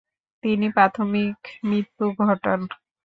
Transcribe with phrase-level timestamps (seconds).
[0.43, 1.37] তিনি প্রাথমিক
[1.63, 2.59] মৃত্যু ঘটান।